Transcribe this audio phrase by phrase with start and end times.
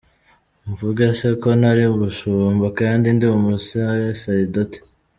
[0.69, 4.79] Mvuge se ko ntari umushumba kandi ndi umusaseredoti?